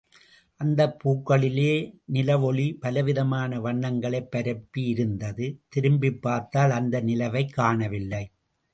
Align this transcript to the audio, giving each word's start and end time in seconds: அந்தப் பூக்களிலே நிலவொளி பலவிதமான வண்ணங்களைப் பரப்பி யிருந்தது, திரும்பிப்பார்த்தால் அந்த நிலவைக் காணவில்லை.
அந்தப் 0.61 0.95
பூக்களிலே 0.99 1.73
நிலவொளி 2.13 2.79
பலவிதமான 2.79 3.59
வண்ணங்களைப் 3.59 4.31
பரப்பி 4.31 4.93
யிருந்தது, 4.93 5.47
திரும்பிப்பார்த்தால் 5.75 6.69
அந்த 6.71 7.01
நிலவைக் 7.01 7.53
காணவில்லை. 7.53 8.25